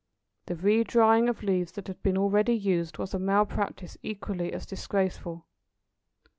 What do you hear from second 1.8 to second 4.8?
had been already used was a malpractice equally as